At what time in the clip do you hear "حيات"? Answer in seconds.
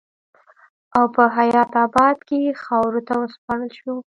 1.37-1.71